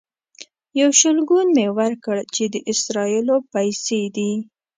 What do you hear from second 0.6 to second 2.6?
یو شلګون مې ورکړ چې د